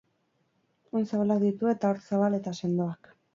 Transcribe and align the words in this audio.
Oin 0.99 1.05
zabalak 1.11 1.43
ditu 1.43 1.69
eta 1.75 1.93
hortz 1.93 2.03
zabal 2.15 2.39
eta 2.39 2.57
sendoak. 2.63 3.13